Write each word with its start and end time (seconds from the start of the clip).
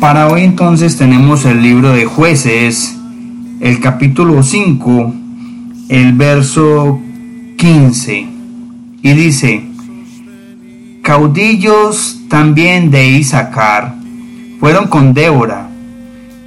Para 0.00 0.28
hoy 0.28 0.42
entonces 0.42 0.96
tenemos 0.96 1.44
el 1.44 1.62
libro 1.62 1.92
de 1.92 2.06
jueces, 2.06 2.96
el 3.60 3.80
capítulo 3.80 4.42
5, 4.42 5.14
el 5.88 6.12
verso 6.14 7.00
15, 7.56 8.26
y 9.02 9.12
dice, 9.12 9.64
caudillos 11.02 12.18
también 12.28 12.90
de 12.90 13.10
Isaacar 13.10 13.94
fueron 14.58 14.88
con 14.88 15.14
Débora, 15.14 15.68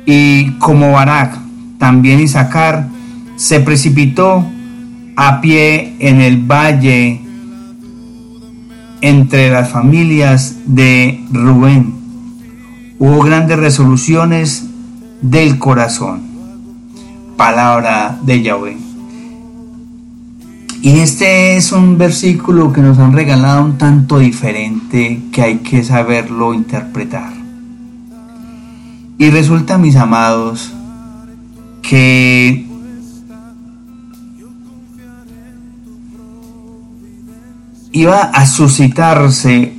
y 0.05 0.51
como 0.59 0.91
Barak, 0.91 1.37
también 1.79 2.19
Isaacar, 2.19 2.87
se 3.35 3.61
precipitó 3.61 4.45
a 5.15 5.41
pie 5.41 5.95
en 5.99 6.21
el 6.21 6.37
valle 6.37 7.21
entre 9.05 9.51
las 9.51 9.69
familias 9.69 10.55
de 10.65 11.23
Rubén. 11.31 11.93
Hubo 12.97 13.21
grandes 13.21 13.59
resoluciones 13.59 14.65
del 15.21 15.59
corazón. 15.59 16.23
Palabra 17.37 18.17
de 18.23 18.41
Yahweh. 18.41 18.77
Y 20.81 20.89
este 20.97 21.55
es 21.55 21.71
un 21.71 21.99
versículo 21.99 22.73
que 22.73 22.81
nos 22.81 22.97
han 22.97 23.13
regalado 23.13 23.63
un 23.63 23.77
tanto 23.77 24.17
diferente 24.17 25.21
que 25.31 25.41
hay 25.43 25.57
que 25.57 25.83
saberlo 25.83 26.55
interpretar. 26.55 27.31
Y 29.19 29.29
resulta, 29.29 29.77
mis 29.77 29.97
amados, 29.97 30.73
que 31.83 32.64
iba 37.95 38.23
a 38.23 38.45
suscitarse 38.45 39.73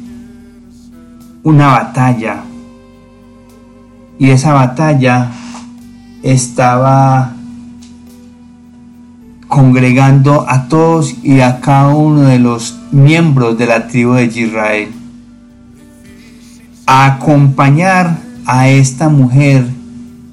una 1.42 1.66
batalla. 1.66 2.44
Y 4.18 4.30
esa 4.30 4.54
batalla 4.54 5.30
estaba 6.22 7.34
congregando 9.48 10.46
a 10.48 10.66
todos 10.66 11.14
y 11.22 11.40
a 11.40 11.60
cada 11.60 11.88
uno 11.94 12.22
de 12.22 12.38
los 12.38 12.78
miembros 12.90 13.58
de 13.58 13.66
la 13.66 13.86
tribu 13.86 14.14
de 14.14 14.24
Israel 14.24 14.88
a 16.86 17.04
acompañar 17.04 18.16
a 18.46 18.70
esta 18.70 19.10
mujer 19.10 19.66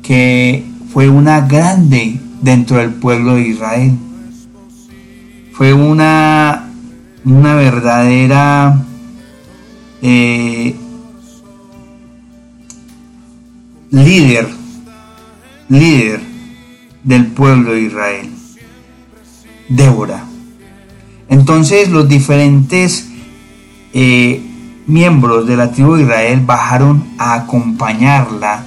que 0.02 0.64
fue 0.94 1.09
una 1.09 1.42
grande 1.42 2.17
dentro 2.42 2.78
del 2.78 2.92
pueblo 2.92 3.36
de 3.36 3.50
Israel. 3.50 3.98
Fue 5.52 5.73
una, 5.73 6.62
una 7.26 7.56
verdadera 7.56 8.78
eh, 10.02 10.76
líder, 13.92 14.50
líder 15.70 16.22
del 17.04 17.28
pueblo 17.28 17.74
de 17.74 17.82
Israel. 17.82 18.30
Débora. 19.70 20.26
Entonces 21.30 21.90
los 21.90 22.08
diferentes 22.10 23.10
eh, 23.94 24.42
miembros 24.86 25.48
de 25.48 25.56
la 25.56 25.72
tribu 25.72 25.96
de 25.96 26.04
Israel 26.04 26.42
bajaron 26.46 27.06
a 27.18 27.36
acompañarla. 27.36 28.64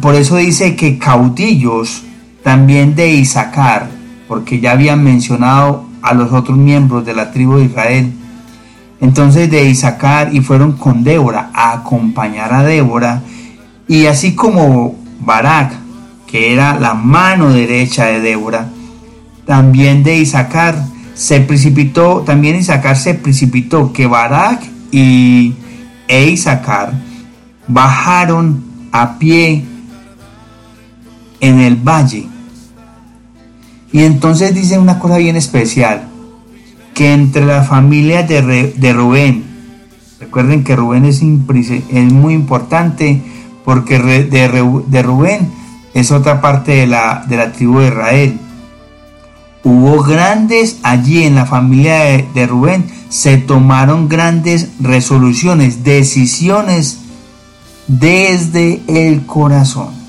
Por 0.00 0.14
eso 0.14 0.36
dice 0.36 0.76
que 0.76 0.98
caudillos 0.98 2.02
también 2.42 2.94
de 2.94 3.08
Isaacar, 3.08 3.90
porque 4.28 4.60
ya 4.60 4.72
habían 4.72 5.02
mencionado 5.02 5.85
a 6.06 6.14
los 6.14 6.32
otros 6.32 6.56
miembros 6.56 7.04
de 7.04 7.14
la 7.14 7.32
tribu 7.32 7.56
de 7.56 7.64
Israel. 7.64 8.12
Entonces 9.00 9.50
de 9.50 9.68
Isaacar 9.68 10.32
y 10.32 10.40
fueron 10.40 10.72
con 10.72 11.02
Débora 11.02 11.50
a 11.52 11.72
acompañar 11.72 12.54
a 12.54 12.62
Débora. 12.62 13.22
Y 13.88 14.06
así 14.06 14.34
como 14.34 14.96
Barak, 15.20 15.72
que 16.28 16.52
era 16.52 16.78
la 16.78 16.94
mano 16.94 17.52
derecha 17.52 18.06
de 18.06 18.20
Débora, 18.20 18.68
también 19.44 20.04
de 20.04 20.16
Isaacar 20.16 20.76
se 21.14 21.40
precipitó, 21.40 22.22
también 22.24 22.56
Isaacar 22.56 22.96
se 22.96 23.14
precipitó, 23.14 23.92
que 23.92 24.06
Barak 24.06 24.62
y 24.92 25.54
e 26.06 26.30
Isaacar 26.30 26.92
bajaron 27.66 28.64
a 28.92 29.18
pie 29.18 29.64
en 31.40 31.60
el 31.60 31.76
valle. 31.76 32.28
Y 33.92 34.02
entonces 34.02 34.54
dice 34.54 34.78
una 34.78 34.98
cosa 34.98 35.16
bien 35.18 35.36
especial, 35.36 36.08
que 36.94 37.12
entre 37.12 37.44
las 37.44 37.68
familias 37.68 38.28
de, 38.28 38.72
de 38.76 38.92
Rubén, 38.92 39.44
recuerden 40.18 40.64
que 40.64 40.76
Rubén 40.76 41.04
es, 41.04 41.22
muy 41.22 42.34
importante 42.34 43.20
porque 43.64 43.98
de, 43.98 44.24
de, 44.24 45.02
Rubén 45.02 45.50
es 45.94 46.10
otra 46.10 46.40
parte 46.40 46.72
de 46.72 46.86
la, 46.86 47.24
de 47.28 47.36
la 47.36 47.52
tribu 47.52 47.80
de 47.80 47.88
Israel. 47.88 48.38
Hubo 49.62 50.02
grandes 50.02 50.78
allí 50.82 51.24
en 51.24 51.34
la 51.34 51.44
familia 51.44 52.22
de, 52.32 52.46
Rubén, 52.46 52.86
se 53.08 53.36
tomaron 53.36 54.08
grandes 54.08 54.68
resoluciones, 54.80 55.84
decisiones 55.84 57.00
desde 57.88 58.80
el 58.86 59.26
corazón. 59.26 60.05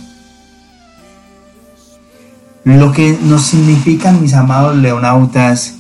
Lo 2.76 2.92
que 2.92 3.18
nos 3.24 3.44
significan, 3.44 4.22
mis 4.22 4.34
amados 4.34 4.76
leonautas, 4.76 5.76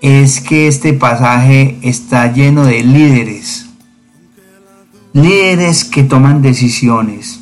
es 0.00 0.40
que 0.40 0.66
este 0.66 0.92
pasaje 0.92 1.78
está 1.82 2.32
lleno 2.32 2.64
de 2.64 2.82
líderes. 2.82 3.66
Líderes 5.12 5.84
que 5.84 6.02
toman 6.02 6.42
decisiones. 6.42 7.40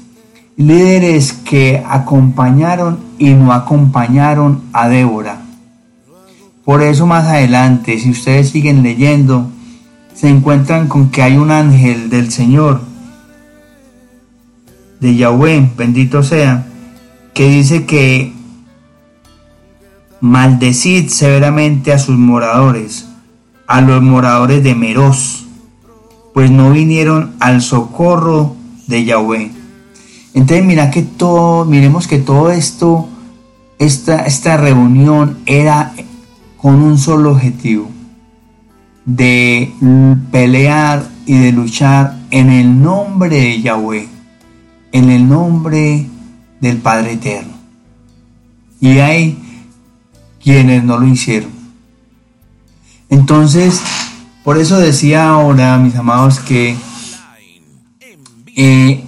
Líderes 0.57 1.33
que 1.33 1.83
acompañaron 1.89 2.99
y 3.19 3.31
no 3.31 3.53
acompañaron 3.53 4.63
a 4.73 4.89
Débora 4.89 5.43
por 6.65 6.83
eso 6.83 7.07
más 7.07 7.27
adelante, 7.27 7.99
si 7.99 8.11
ustedes 8.11 8.51
siguen 8.51 8.83
leyendo, 8.83 9.51
se 10.15 10.29
encuentran 10.29 10.87
con 10.87 11.11
que 11.11 11.23
hay 11.23 11.37
un 11.37 11.51
ángel 11.51 12.09
del 12.09 12.31
Señor, 12.31 12.83
de 15.01 15.17
Yahweh, 15.17 15.71
bendito 15.77 16.23
sea, 16.23 16.67
que 17.35 17.49
dice 17.49 17.85
que 17.85 18.33
maldecid 20.23 21.09
severamente 21.09 21.93
a 21.93 21.99
sus 21.99 22.17
moradores, 22.17 23.09
a 23.67 23.81
los 23.81 24.01
moradores 24.01 24.63
de 24.63 24.77
Meros, 24.77 25.47
pues 26.33 26.49
no 26.51 26.71
vinieron 26.71 27.35
al 27.41 27.61
socorro 27.61 28.55
de 28.87 29.05
Yahweh. 29.05 29.51
Entonces 30.33 30.65
mira 30.65 30.93
que 30.93 31.03
todo, 31.03 31.65
miremos 31.65 32.07
que 32.07 32.19
todo 32.19 32.53
esto, 32.53 33.09
esta, 33.81 34.25
esta 34.25 34.57
reunión 34.57 35.39
era 35.45 35.93
con 36.57 36.77
un 36.77 36.99
solo 36.99 37.33
objetivo, 37.33 37.91
de 39.05 39.73
pelear 40.31 41.05
y 41.27 41.37
de 41.37 41.51
luchar 41.51 42.17
en 42.31 42.49
el 42.49 42.81
nombre 42.81 43.41
de 43.41 43.61
Yahweh, 43.61 44.09
en 44.93 45.11
el 45.11 45.29
nombre 45.29 46.07
del 46.61 46.77
Padre 46.77 47.15
Eterno. 47.15 47.55
Y 48.81 48.99
hay 48.99 49.42
quienes 50.43 50.85
no 50.85 50.99
lo 50.99 51.07
hicieron. 51.07 51.51
Entonces, 53.09 53.81
por 54.45 54.59
eso 54.59 54.79
decía 54.79 55.29
ahora, 55.29 55.79
mis 55.79 55.95
amados, 55.95 56.41
que 56.41 56.77
eh, 58.57 59.05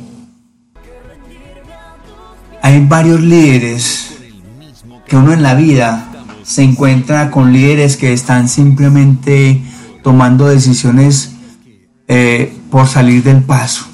hay 2.62 2.86
varios 2.86 3.20
líderes 3.20 4.16
que 5.06 5.16
uno 5.16 5.32
en 5.32 5.42
la 5.42 5.54
vida 5.54 6.08
se 6.42 6.62
encuentra 6.62 7.30
con 7.30 7.52
líderes 7.52 7.96
que 7.96 8.12
están 8.12 8.48
simplemente 8.48 9.62
tomando 10.02 10.46
decisiones 10.46 11.34
eh, 12.06 12.56
por 12.70 12.86
salir 12.86 13.22
del 13.22 13.42
paso. 13.42 13.86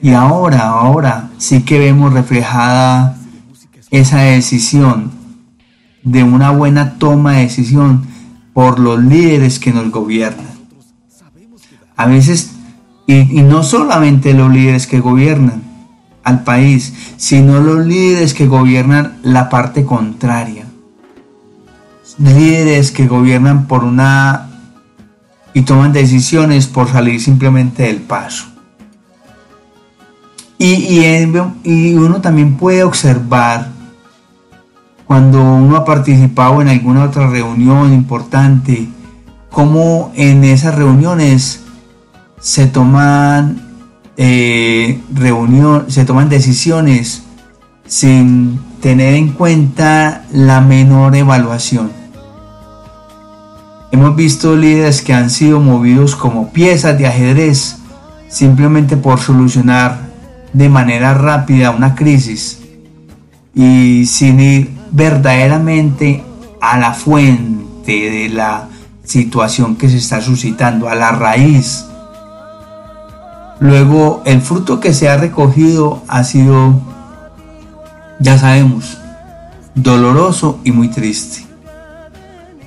Y 0.00 0.12
ahora, 0.12 0.68
ahora 0.68 1.30
sí 1.38 1.62
que 1.62 1.78
vemos 1.78 2.12
reflejada 2.12 3.16
esa 3.90 4.18
decisión 4.18 5.21
de 6.02 6.22
una 6.22 6.50
buena 6.50 6.94
toma 6.98 7.34
de 7.34 7.42
decisión 7.42 8.06
por 8.52 8.78
los 8.78 9.02
líderes 9.02 9.58
que 9.58 9.72
nos 9.72 9.90
gobiernan. 9.90 10.46
A 11.96 12.06
veces, 12.06 12.52
y, 13.06 13.24
no 13.42 13.62
solamente 13.62 14.34
los 14.34 14.52
líderes 14.52 14.86
que 14.86 15.00
gobiernan 15.00 15.62
al 16.24 16.44
país, 16.44 16.92
sino 17.16 17.60
los 17.60 17.86
líderes 17.86 18.34
que 18.34 18.46
gobiernan 18.46 19.18
la 19.22 19.48
parte 19.48 19.84
contraria 19.84 20.66
líderes 22.18 22.90
que 22.90 23.06
gobiernan 23.06 23.66
por 23.66 23.84
una 23.84 24.48
y 25.54 25.62
toman 25.62 25.92
decisiones 25.92 26.66
por 26.66 26.90
salir 26.90 27.20
simplemente 27.20 27.84
del 27.84 28.00
paso. 28.00 28.46
Y, 30.58 31.00
y, 31.64 31.94
uno 31.94 32.20
también 32.20 32.56
puede 32.56 32.84
observar 32.84 33.68
cuando 35.12 35.42
uno 35.42 35.76
ha 35.76 35.84
participado 35.84 36.62
en 36.62 36.68
alguna 36.68 37.04
otra 37.04 37.28
reunión 37.28 37.92
importante, 37.92 38.88
cómo 39.50 40.10
en 40.14 40.42
esas 40.42 40.74
reuniones 40.74 41.64
se 42.40 42.64
toman 42.64 43.60
eh, 44.16 45.02
reunión, 45.12 45.84
se 45.88 46.06
toman 46.06 46.30
decisiones 46.30 47.24
sin 47.86 48.58
tener 48.80 49.12
en 49.12 49.34
cuenta 49.34 50.24
la 50.32 50.62
menor 50.62 51.14
evaluación. 51.14 51.92
Hemos 53.90 54.16
visto 54.16 54.56
líderes 54.56 55.02
que 55.02 55.12
han 55.12 55.28
sido 55.28 55.60
movidos 55.60 56.16
como 56.16 56.54
piezas 56.54 56.96
de 56.96 57.06
ajedrez 57.06 57.76
simplemente 58.30 58.96
por 58.96 59.20
solucionar 59.20 60.08
de 60.54 60.70
manera 60.70 61.12
rápida 61.12 61.70
una 61.70 61.94
crisis 61.94 62.60
y 63.54 64.06
sin 64.06 64.40
ir 64.40 64.81
verdaderamente 64.92 66.22
a 66.60 66.78
la 66.78 66.92
fuente 66.92 68.10
de 68.10 68.28
la 68.28 68.68
situación 69.04 69.76
que 69.76 69.88
se 69.88 69.96
está 69.96 70.20
suscitando, 70.20 70.88
a 70.88 70.94
la 70.94 71.10
raíz. 71.10 71.86
Luego 73.58 74.22
el 74.24 74.40
fruto 74.40 74.80
que 74.80 74.94
se 74.94 75.08
ha 75.08 75.16
recogido 75.16 76.02
ha 76.08 76.24
sido, 76.24 76.80
ya 78.20 78.38
sabemos, 78.38 78.98
doloroso 79.74 80.60
y 80.64 80.72
muy 80.72 80.88
triste. 80.88 81.46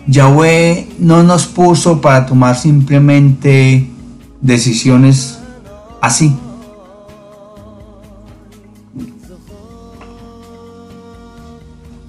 Yahweh 0.08 0.88
no 1.00 1.24
nos 1.24 1.48
puso 1.48 2.00
para 2.00 2.26
tomar 2.26 2.56
simplemente 2.56 3.90
decisiones 4.42 5.40
así. 6.02 6.36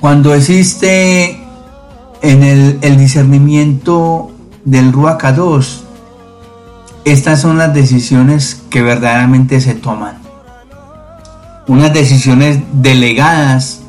Cuando 0.07 0.35
existe 0.35 1.37
en 2.23 2.43
el, 2.45 2.97
discernimiento 2.97 4.31
del 4.65 4.93
Ruach 4.93 5.35
2, 5.35 5.85
estas 7.05 7.41
son 7.41 7.59
las 7.59 7.75
decisiones 7.75 8.63
que 8.71 8.83
verdaderamente 8.83 9.61
se 9.61 9.75
toman. 9.75 10.19
Unas 11.67 11.93
decisiones 11.93 12.61
delegadas, 12.73 13.81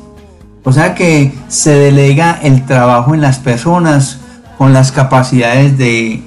o 0.64 0.72
sea 0.72 0.96
que 0.96 1.32
se 1.46 1.76
delega 1.76 2.40
el 2.42 2.66
trabajo 2.66 3.14
en 3.14 3.20
las 3.20 3.38
personas 3.38 4.18
con 4.58 4.72
las 4.72 4.90
capacidades 4.90 5.78
de 5.78 6.24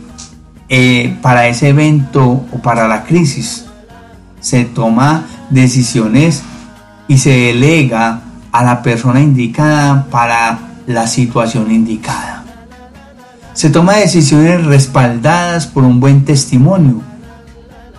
eh, 0.69 1.17
para 1.21 1.49
ese 1.49 1.67
evento 1.67 2.45
o 2.49 2.61
para 2.63 2.87
la 2.87 3.03
crisis. 3.03 3.65
Se 4.39 4.63
toma 4.63 5.25
decisiones 5.49 6.43
y 7.09 7.17
se 7.17 7.31
delega 7.31 8.21
a 8.51 8.63
la 8.63 8.81
persona 8.81 9.21
indicada 9.21 10.07
para 10.11 10.59
la 10.87 11.07
situación 11.07 11.71
indicada. 11.71 12.43
Se 13.53 13.69
toma 13.69 13.95
decisiones 13.95 14.65
respaldadas 14.65 15.67
por 15.67 15.83
un 15.83 15.99
buen 15.99 16.25
testimonio. 16.25 17.01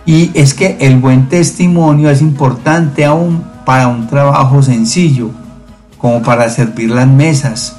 Y 0.05 0.31
es 0.33 0.53
que 0.53 0.77
el 0.81 0.99
buen 0.99 1.29
testimonio 1.29 2.09
es 2.09 2.21
importante 2.21 3.05
aún 3.05 3.43
para 3.65 3.87
un 3.87 4.07
trabajo 4.07 4.61
sencillo, 4.61 5.29
como 5.97 6.21
para 6.21 6.49
servir 6.49 6.89
las 6.89 7.07
mesas. 7.07 7.77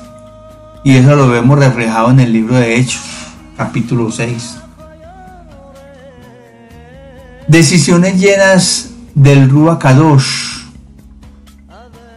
Y 0.84 0.96
eso 0.96 1.16
lo 1.16 1.28
vemos 1.28 1.58
reflejado 1.58 2.10
en 2.10 2.20
el 2.20 2.32
libro 2.32 2.56
de 2.56 2.76
Hechos, 2.76 3.02
capítulo 3.56 4.10
6. 4.10 4.58
Decisiones 7.48 8.18
llenas 8.18 8.90
del 9.14 9.50
Ruach 9.50 9.78
Kadosh 9.78 10.53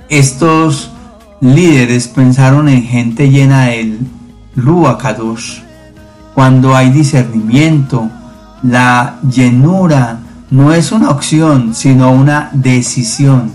estos 0.10 0.92
líderes 1.42 2.08
pensaron 2.08 2.70
en 2.70 2.84
gente 2.84 3.30
llena 3.30 3.66
del 3.66 4.00
Ruach 4.56 5.04
Cuando 6.34 6.76
hay 6.76 6.90
discernimiento, 6.92 8.10
la 8.64 9.20
llenura 9.30 10.20
no 10.50 10.74
es 10.74 10.92
una 10.92 11.10
opción, 11.10 11.76
sino 11.76 12.12
una 12.12 12.50
decisión, 12.54 13.52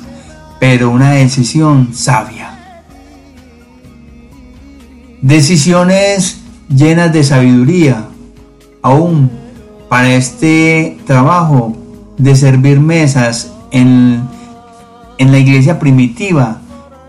pero 0.61 0.91
una 0.91 1.13
decisión 1.13 1.93
sabia. 1.93 2.51
Decisiones 5.23 6.39
llenas 6.69 7.13
de 7.13 7.25
sabiduría, 7.25 8.07
aún 8.83 9.31
para 9.89 10.15
este 10.15 10.99
trabajo 11.07 11.77
de 12.19 12.37
servir 12.37 12.81
mesas 12.81 13.53
en 13.71 14.23
en 15.19 15.33
la 15.33 15.39
iglesia 15.39 15.79
primitiva 15.79 16.59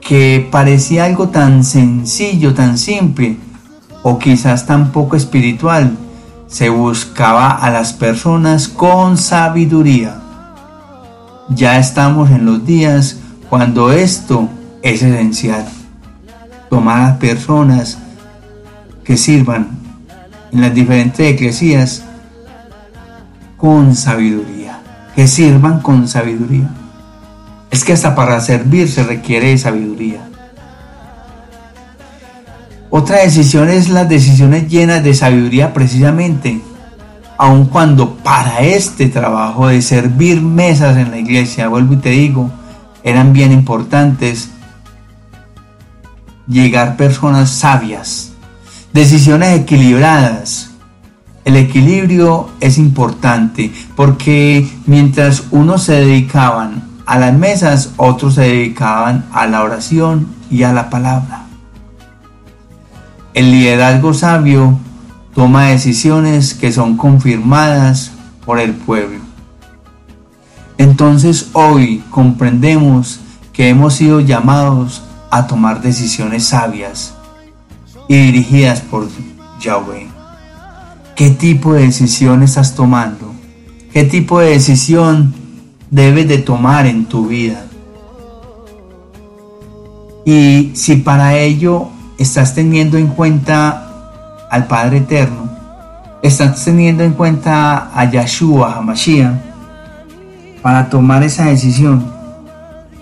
que 0.02 0.48
parecía 0.52 1.06
algo 1.06 1.30
tan 1.30 1.64
sencillo, 1.64 2.54
tan 2.54 2.78
simple 2.78 3.38
o 4.02 4.20
quizás 4.20 4.66
tan 4.66 4.92
poco 4.92 5.16
espiritual, 5.16 5.98
se 6.48 6.70
buscaba 6.70 7.50
a 7.52 7.72
las 7.72 7.94
personas 7.94 8.68
con 8.68 9.18
sabiduría. 9.18 10.20
Ya 11.50 11.80
estamos 11.80 12.30
en 12.30 12.46
los 12.46 12.66
días 12.66 13.18
cuando 13.50 13.92
esto 13.92 14.50
es 14.82 15.02
esencial. 15.02 15.66
Tomar 16.70 17.12
a 17.12 17.20
personas 17.20 17.98
que 19.04 19.18
sirvan 19.18 19.70
en 20.52 20.62
las 20.62 20.74
diferentes 20.74 21.20
eclesias 21.34 22.04
con 23.58 23.96
sabiduría, 23.96 24.80
que 25.16 25.28
sirvan 25.28 25.80
con 25.82 26.08
sabiduría. 26.08 26.70
Es 27.74 27.84
que 27.84 27.94
hasta 27.94 28.14
para 28.14 28.40
servir 28.40 28.88
se 28.88 29.02
requiere 29.02 29.58
sabiduría. 29.58 30.30
Otra 32.92 33.22
decisión 33.24 33.68
es 33.68 33.90
las 33.90 34.08
decisiones 34.08 34.70
llenas 34.70 35.04
de 35.04 35.16
sabiduría 35.16 35.74
precisamente, 35.74 36.62
aun 37.36 37.66
cuando 37.66 38.14
para 38.18 38.60
este 38.60 39.08
trabajo 39.08 39.70
de 39.70 39.81
servir 39.81 40.40
mesas 40.40 40.98
en 40.98 41.10
la 41.10 41.18
iglesia, 41.18 41.68
vuelvo 41.68 41.96
y 41.96 41.98
te 41.98 42.12
digo, 42.12 42.52
eran 43.04 43.34
bien 43.34 43.52
importantes 43.52 44.50
llegar 46.48 46.96
personas 46.96 47.50
sabias, 47.50 48.34
decisiones 48.94 49.62
equilibradas. 49.62 50.70
El 51.44 51.56
equilibrio 51.56 52.52
es 52.60 52.78
importante 52.78 53.74
porque 53.96 54.70
mientras 54.86 55.46
unos 55.50 55.81
se 55.81 55.94
dedicaban 55.94 56.93
a 57.06 57.20
las 57.20 57.34
mesas, 57.34 57.92
otros 57.98 58.36
se 58.36 58.42
dedicaban 58.42 59.26
a 59.34 59.46
la 59.48 59.64
oración 59.64 60.28
y 60.50 60.64
a 60.64 60.74
la 60.74 60.90
palabra. 60.90 61.46
El 63.34 63.52
liderazgo 63.52 64.14
sabio 64.14 64.78
toma 65.34 65.66
decisiones 65.66 66.54
que 66.54 66.72
son 66.72 66.98
confirmadas 66.98 68.12
por 68.46 68.60
el 68.60 68.74
pueblo. 68.74 69.20
Entonces 70.78 71.50
hoy 71.54 72.04
comprendemos 72.10 73.20
que 73.51 73.70
hemos 73.70 73.96
sido 73.96 74.20
llamados 74.20 75.04
a 75.30 75.48
tomar 75.48 75.82
decisiones 75.82 76.46
sabias 76.46 77.16
y 78.08 78.16
dirigidas 78.16 78.82
por 78.82 79.08
Yahweh. 79.60 80.08
¿Qué 81.16 81.30
tipo 81.32 81.74
de 81.74 81.84
decisión 81.84 82.44
estás 82.44 82.75
tomando? 82.75 83.34
¿Qué 83.92 84.04
tipo 84.04 84.39
de 84.39 84.50
decisión 84.50 85.34
debes 85.94 86.28
de 86.28 86.40
tomar 86.40 86.88
en 86.88 87.06
tu 87.06 87.28
vida. 87.28 87.68
Y 90.26 90.72
si 90.74 90.96
para 90.96 91.38
ello 91.38 91.90
estás 92.18 92.56
teniendo 92.56 92.98
en 92.98 93.08
cuenta 93.10 94.48
al 94.50 94.66
Padre 94.66 94.98
Eterno, 94.98 95.52
estás 96.24 96.66
teniendo 96.66 97.04
en 97.04 97.14
cuenta 97.14 97.92
a 97.94 98.10
Yahshua, 98.10 98.80
a 98.80 99.40
para 100.64 100.90
tomar 100.90 101.22
esa 101.22 101.46
decisión, 101.46 102.04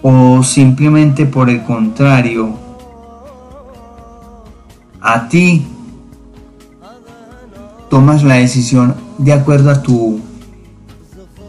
o 0.01 0.43
simplemente 0.43 1.25
por 1.25 1.49
el 1.49 1.63
contrario, 1.63 2.49
a 4.99 5.29
ti 5.29 5.65
tomas 7.89 8.21
la 8.23 8.35
decisión 8.35 8.95
de 9.17 9.31
acuerdo 9.31 9.71
a 9.71 9.81
tu 9.81 10.19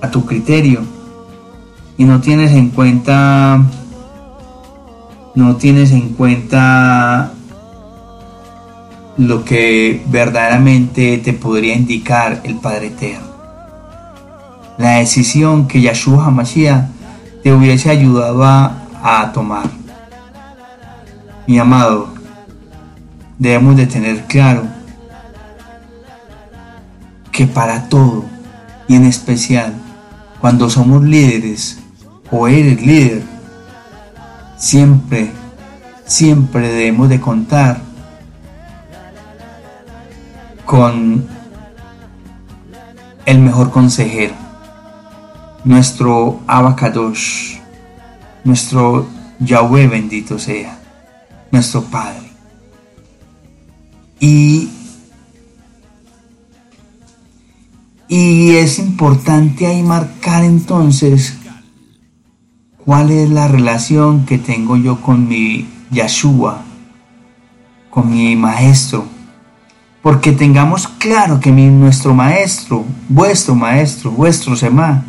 a 0.00 0.10
tu 0.10 0.24
criterio 0.24 1.01
y 1.96 2.04
no 2.04 2.20
tienes 2.20 2.52
en 2.52 2.70
cuenta 2.70 3.62
no 5.34 5.56
tienes 5.56 5.92
en 5.92 6.10
cuenta 6.10 7.32
lo 9.16 9.44
que 9.44 10.02
verdaderamente 10.08 11.18
te 11.18 11.32
podría 11.32 11.74
indicar 11.74 12.40
el 12.44 12.56
Padre 12.56 12.88
Eterno. 12.88 13.26
La 14.78 14.98
decisión 14.98 15.68
que 15.68 15.80
Yahshua 15.80 16.26
HaMashiach 16.26 16.84
te 17.42 17.52
hubiese 17.52 17.90
ayudado 17.90 18.44
a, 18.44 18.86
a 19.02 19.32
tomar. 19.32 19.66
Mi 21.46 21.58
amado, 21.58 22.08
debemos 23.38 23.76
de 23.76 23.86
tener 23.86 24.24
claro 24.24 24.64
que 27.30 27.46
para 27.46 27.88
todo 27.88 28.24
y 28.86 28.96
en 28.96 29.06
especial 29.06 29.74
cuando 30.40 30.68
somos 30.68 31.02
líderes 31.02 31.81
o 32.34 32.48
eres 32.48 32.80
líder, 32.80 33.22
siempre, 34.56 35.30
siempre 36.06 36.66
debemos 36.66 37.10
de 37.10 37.20
contar 37.20 37.82
con 40.64 41.26
el 43.26 43.38
mejor 43.38 43.70
consejero. 43.70 44.34
nuestro 45.64 46.40
Abacadosh, 46.46 47.58
nuestro 48.44 49.06
Yahweh 49.38 49.86
bendito 49.86 50.38
sea, 50.38 50.78
nuestro 51.50 51.82
Padre. 51.84 52.32
Y, 54.18 54.70
y 58.08 58.56
es 58.56 58.78
importante 58.78 59.66
ahí 59.66 59.82
marcar 59.82 60.42
entonces 60.44 61.36
cuál 62.84 63.10
es 63.10 63.30
la 63.30 63.48
relación 63.48 64.26
que 64.26 64.38
tengo 64.38 64.76
yo 64.76 65.00
con 65.00 65.28
mi 65.28 65.68
Yahshua, 65.90 66.62
con 67.90 68.10
mi 68.10 68.34
maestro. 68.36 69.04
Porque 70.02 70.32
tengamos 70.32 70.88
claro 70.88 71.38
que 71.38 71.52
mi, 71.52 71.66
nuestro 71.66 72.12
maestro, 72.12 72.84
vuestro 73.08 73.54
maestro, 73.54 74.10
vuestro 74.10 74.56
Semá, 74.56 75.04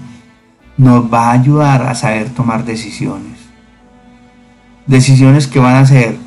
nos 0.77 1.12
va 1.12 1.30
a 1.30 1.32
ayudar 1.32 1.82
a 1.84 1.96
saber 1.96 2.30
tomar 2.30 2.63
decisiones. 2.63 3.39
Decisiones 4.86 5.48
que 5.48 5.60
van 5.60 5.75
a 5.75 5.86
ser 5.86 6.18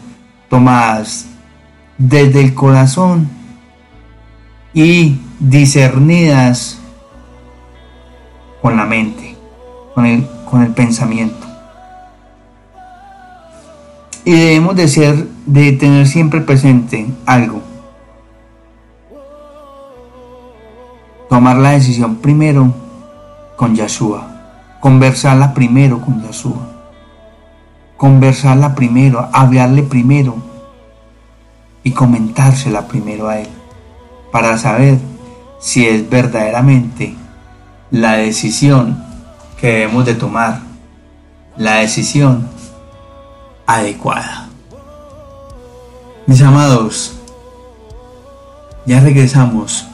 tomadas 0.48 1.26
desde 1.98 2.40
el 2.40 2.54
corazón 2.54 3.28
y 4.74 5.20
discernidas 5.38 6.78
con 8.60 8.76
la 8.76 8.84
mente, 8.84 9.36
con 9.94 10.06
el, 10.06 10.26
con 10.50 10.62
el 10.62 10.72
pensamiento. 10.72 11.46
Y 14.24 14.32
debemos 14.32 14.74
de 14.74 14.88
ser, 14.88 15.28
de 15.46 15.72
tener 15.72 16.06
siempre 16.06 16.40
presente 16.40 17.06
algo. 17.26 17.62
Tomar 21.28 21.58
la 21.58 21.70
decisión 21.70 22.16
primero 22.16 22.72
con 23.56 23.74
Yahshua. 23.74 24.26
Conversarla 24.80 25.54
primero 25.54 26.00
con 26.00 26.22
Yahshua. 26.22 26.72
Conversarla 27.96 28.74
primero, 28.74 29.28
hablarle 29.32 29.82
primero 29.82 30.36
y 31.82 31.92
comentársela 31.92 32.88
primero 32.88 33.28
a 33.28 33.38
Él 33.38 33.48
para 34.32 34.58
saber 34.58 34.98
si 35.60 35.86
es 35.86 36.10
verdaderamente 36.10 37.14
la 37.90 38.14
decisión 38.14 39.05
que 39.60 39.68
debemos 39.68 40.04
de 40.04 40.14
tomar, 40.14 40.60
la 41.56 41.76
decisión 41.76 42.48
adecuada. 43.66 44.48
Mis 46.26 46.42
amados, 46.42 47.16
ya 48.84 49.00
regresamos 49.00 49.86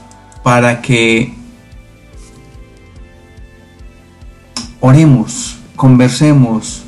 para 0.43 0.83
que 0.83 1.35
oremos, 4.81 5.59
conversemos, 5.77 6.83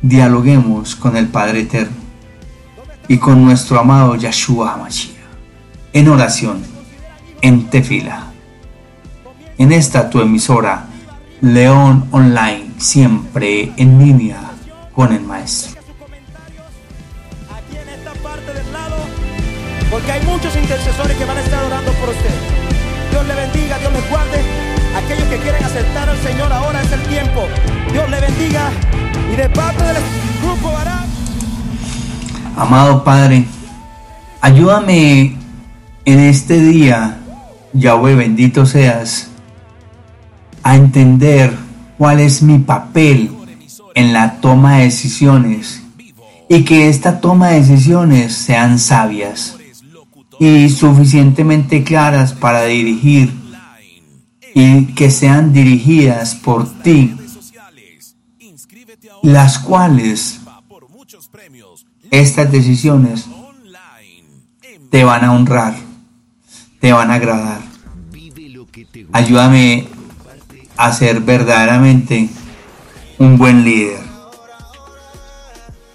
dialoguemos 0.00 0.96
con 0.96 1.16
el 1.16 1.28
Padre 1.28 1.60
Eterno 1.60 1.96
y 3.08 3.18
con 3.18 3.44
nuestro 3.44 3.78
amado 3.78 4.16
Yahshua 4.16 4.74
HaMashiach 4.74 5.22
en 5.92 6.08
oración, 6.08 6.62
en 7.42 7.68
tefila. 7.68 8.28
En 9.58 9.72
esta 9.72 10.08
tu 10.08 10.20
emisora, 10.20 10.86
León 11.42 12.06
Online, 12.12 12.70
siempre 12.78 13.72
en 13.76 13.98
línea 13.98 14.38
con 14.94 15.12
el 15.12 15.22
Maestro. 15.22 15.80
Aquí 17.50 17.76
en 17.76 17.88
esta 17.88 18.12
parte 18.22 18.54
del 18.54 18.72
lado, 18.72 18.94
porque 19.90 20.12
hay 20.12 20.24
muchos 20.24 20.54
intercesores 20.54 21.16
que 21.16 21.24
van 21.24 21.36
a 21.36 21.40
estar 21.40 21.64
orando 21.64 21.90
por 21.94 22.10
usted. 22.10 22.30
Dios 23.10 23.26
le 23.26 23.34
bendiga, 23.34 23.76
Dios 23.80 23.92
les 23.92 24.08
guarde. 24.08 24.40
Aquellos 24.96 25.26
que 25.26 25.36
quieren 25.38 25.64
aceptar 25.64 26.08
al 26.08 26.18
Señor, 26.18 26.52
ahora 26.52 26.80
es 26.80 26.92
el 26.92 27.02
tiempo. 27.08 27.48
Dios 27.92 28.08
le 28.08 28.20
bendiga. 28.20 28.70
Y 29.32 29.36
de 29.36 29.48
parte 29.48 29.82
del 29.82 29.96
grupo 30.44 30.76
hará. 30.76 31.04
Amado 32.56 33.02
Padre, 33.02 33.46
ayúdame 34.40 35.36
en 36.04 36.20
este 36.20 36.60
día, 36.60 37.18
Yahweh 37.72 38.14
bendito 38.14 38.64
seas, 38.64 39.31
a 40.62 40.76
entender 40.76 41.56
cuál 41.98 42.20
es 42.20 42.42
mi 42.42 42.58
papel 42.58 43.30
en 43.94 44.12
la 44.12 44.40
toma 44.40 44.78
de 44.78 44.84
decisiones 44.84 45.82
y 46.48 46.64
que 46.64 46.88
esta 46.88 47.20
toma 47.20 47.48
de 47.48 47.60
decisiones 47.60 48.34
sean 48.34 48.78
sabias 48.78 49.56
y 50.38 50.68
suficientemente 50.70 51.84
claras 51.84 52.32
para 52.32 52.64
dirigir 52.64 53.32
y 54.54 54.86
que 54.94 55.10
sean 55.10 55.52
dirigidas 55.52 56.34
por 56.34 56.68
ti, 56.82 57.14
las 59.22 59.58
cuales 59.58 60.40
estas 62.10 62.52
decisiones 62.52 63.26
te 64.90 65.04
van 65.04 65.24
a 65.24 65.32
honrar, 65.32 65.74
te 66.80 66.92
van 66.92 67.10
a 67.10 67.14
agradar. 67.14 67.62
Ayúdame 69.12 69.88
a 70.76 70.92
ser 70.92 71.20
verdaderamente 71.20 72.28
un 73.18 73.38
buen 73.38 73.64
líder. 73.64 74.00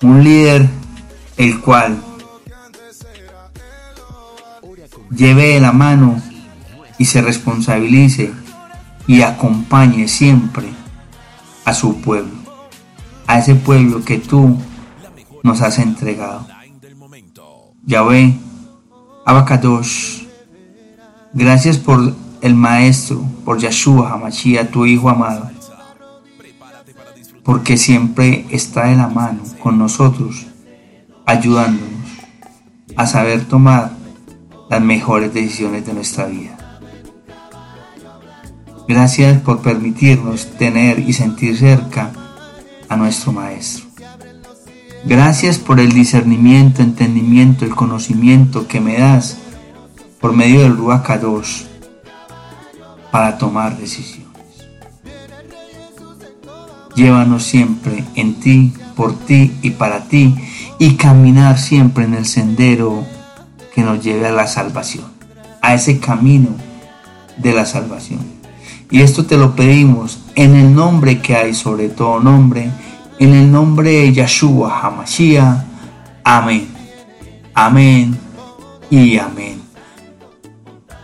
Un 0.02 0.24
líder 0.24 0.70
el 1.38 1.60
cual 1.62 2.02
lleve 5.12 5.54
de 5.54 5.60
la 5.60 5.72
mano 5.72 6.22
y 6.98 7.06
se 7.06 7.22
responsabilice 7.22 8.34
y 9.08 9.22
acompañe 9.22 10.08
siempre 10.08 10.68
a 11.66 11.74
su 11.74 12.02
pueblo, 12.02 12.34
a 13.26 13.40
ese 13.40 13.56
pueblo 13.56 14.04
que 14.04 14.18
tú 14.18 14.58
nos 15.44 15.62
has 15.62 15.80
entregado. 15.80 16.48
Yahweh, 17.86 18.38
Abacadosh, 19.26 20.24
gracias 21.34 21.78
por 21.78 22.14
el 22.42 22.56
Maestro, 22.56 23.24
por 23.46 23.58
Yahshua 23.58 24.14
Hamashiach, 24.14 24.70
tu 24.70 24.86
Hijo 24.86 25.10
amado, 25.10 25.50
porque 27.44 27.78
siempre 27.78 28.46
está 28.50 28.88
de 28.88 28.96
la 28.96 29.08
mano 29.08 29.42
con 29.62 29.78
nosotros, 29.78 30.48
ayudándonos 31.26 31.98
a 32.96 33.06
saber 33.06 33.46
tomar 33.46 33.92
las 34.70 34.82
mejores 34.82 35.34
decisiones 35.34 35.86
de 35.86 35.94
nuestra 35.94 36.26
vida. 36.26 36.58
Gracias 38.88 39.42
por 39.42 39.62
permitirnos 39.62 40.48
tener 40.58 41.00
y 41.00 41.14
sentir 41.14 41.58
cerca 41.58 42.12
a 42.90 42.96
nuestro 42.96 43.32
Maestro. 43.34 43.86
Gracias 45.06 45.58
por 45.58 45.80
el 45.80 45.92
discernimiento, 45.92 46.82
entendimiento, 46.82 47.66
el 47.66 47.76
conocimiento 47.76 48.68
que 48.68 48.82
me 48.82 48.98
das 48.98 49.38
por 50.20 50.34
medio 50.34 50.62
del 50.62 50.76
Ruach 50.76 51.08
para 53.18 53.40
tomar 53.40 53.76
decisiones. 53.80 54.28
Llévanos 56.94 57.42
siempre 57.42 58.04
en 58.14 58.36
ti, 58.36 58.74
por 58.96 59.18
ti 59.18 59.56
y 59.64 59.72
para 59.72 60.04
ti 60.04 60.36
y 60.78 60.98
caminar 60.98 61.58
siempre 61.58 62.06
en 62.06 62.14
el 62.14 62.28
sendero 62.28 63.04
que 63.74 63.82
nos 63.82 64.04
lleve 64.04 64.28
a 64.28 64.32
la 64.32 64.46
salvación, 64.46 65.06
a 65.64 65.74
ese 65.74 66.00
camino 66.00 66.50
de 67.38 67.54
la 67.54 67.66
salvación. 67.66 68.20
Y 68.92 69.02
esto 69.02 69.26
te 69.26 69.36
lo 69.36 69.56
pedimos 69.56 70.20
en 70.36 70.54
el 70.54 70.76
nombre 70.76 71.20
que 71.20 71.36
hay 71.36 71.56
sobre 71.56 71.90
todo 71.90 72.20
nombre, 72.20 72.70
en 73.18 73.34
el 73.34 73.52
nombre 73.52 73.94
de 73.94 74.14
Yahshua 74.14 74.80
Hamashiach. 74.80 75.64
Amén. 76.24 76.68
Amén 77.56 78.16
y 78.92 79.18
amén. 79.18 79.57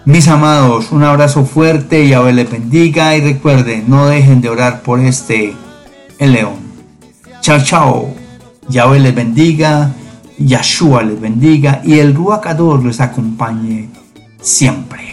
Mis 0.05 0.27
amados, 0.27 0.91
un 0.91 1.01
abrazo 1.03 1.45
fuerte, 1.45 2.10
Yahweh 2.10 2.33
les 2.33 2.51
bendiga 2.51 3.15
y 3.15 3.22
recuerden, 3.22 3.86
no 3.88 4.07
dejen 4.07 4.41
de 4.41 4.50
orar 4.50 4.81
por 4.81 5.00
este 5.00 5.55
el 6.19 6.33
león. 6.33 6.55
Chao, 7.39 7.60
chao. 7.63 8.13
Yahweh 8.67 9.00
les 9.00 9.15
bendiga, 9.15 9.93
Yahshua 10.38 11.03
les 11.03 11.22
bendiga 11.22 11.81
y 11.86 12.00
el 12.00 12.13
Ruacador 12.13 12.83
les 12.83 13.00
acompañe 13.00 13.88
siempre. 14.41 15.12